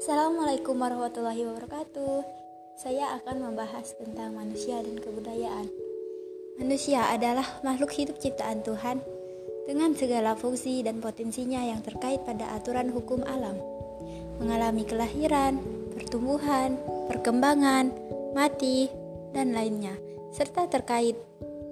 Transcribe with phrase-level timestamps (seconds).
[0.00, 2.24] Assalamualaikum warahmatullahi wabarakatuh.
[2.72, 5.68] Saya akan membahas tentang manusia dan kebudayaan.
[6.56, 9.04] Manusia adalah makhluk hidup ciptaan Tuhan
[9.68, 13.60] dengan segala fungsi dan potensinya yang terkait pada aturan hukum alam.
[14.40, 15.60] Mengalami kelahiran,
[15.92, 16.80] pertumbuhan,
[17.12, 17.92] perkembangan,
[18.32, 18.88] mati,
[19.36, 20.00] dan lainnya,
[20.32, 21.20] serta terkait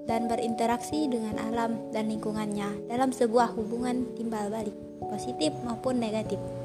[0.04, 4.76] dan berinteraksi dengan alam dan lingkungannya dalam sebuah hubungan timbal balik,
[5.08, 6.57] positif maupun negatif.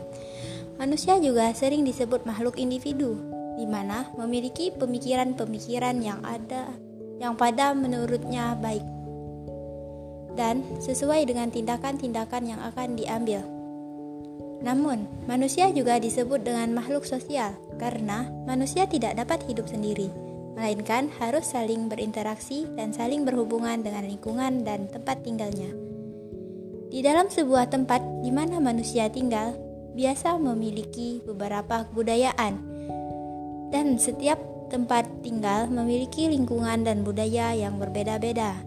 [0.82, 3.18] Manusia juga sering disebut makhluk individu,
[3.58, 6.74] di mana memiliki pemikiran-pemikiran yang ada
[7.22, 8.84] yang pada menurutnya baik
[10.34, 13.46] dan sesuai dengan tindakan-tindakan yang akan diambil.
[14.64, 20.10] Namun, manusia juga disebut dengan makhluk sosial karena manusia tidak dapat hidup sendiri,
[20.56, 25.70] melainkan harus saling berinteraksi dan saling berhubungan dengan lingkungan dan tempat tinggalnya.
[26.94, 29.58] Di dalam sebuah tempat di mana manusia tinggal,
[29.94, 32.54] biasa memiliki beberapa kebudayaan,
[33.74, 34.38] dan setiap
[34.74, 38.66] tempat tinggal memiliki lingkungan dan budaya yang berbeda-beda.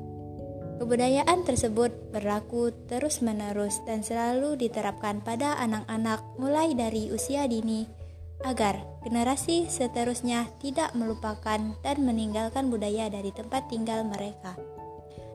[0.76, 7.88] Kebudayaan tersebut berlaku terus-menerus dan selalu diterapkan pada anak-anak mulai dari usia dini
[8.44, 14.52] agar generasi seterusnya tidak melupakan dan meninggalkan budaya dari tempat tinggal mereka.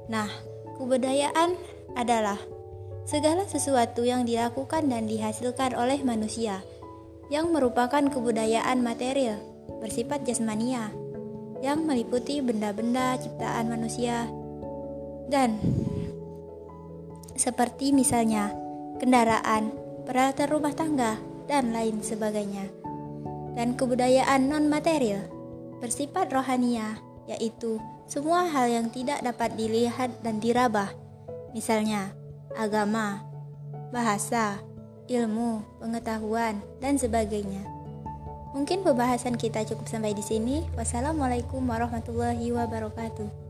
[0.05, 0.29] Nah,
[0.77, 1.57] kebudayaan
[1.97, 2.37] adalah
[3.05, 6.61] segala sesuatu yang dilakukan dan dihasilkan oleh manusia
[7.31, 9.39] yang merupakan kebudayaan material
[9.79, 10.91] bersifat jasmania
[11.61, 14.27] yang meliputi benda-benda ciptaan manusia
[15.31, 15.55] dan
[17.39, 18.51] seperti misalnya
[19.01, 19.73] kendaraan,
[20.05, 21.17] peralatan rumah tangga,
[21.49, 22.69] dan lain sebagainya.
[23.57, 25.25] Dan kebudayaan non-material
[25.81, 30.93] bersifat rohania, yaitu semua hal yang tidak dapat dilihat dan diraba.
[31.57, 32.13] Misalnya,
[32.55, 33.23] agama,
[33.91, 34.59] bahasa,
[35.09, 37.63] ilmu, pengetahuan, dan sebagainya.
[38.51, 40.67] Mungkin pembahasan kita cukup sampai di sini.
[40.75, 43.40] Wassalamualaikum warahmatullahi wabarakatuh.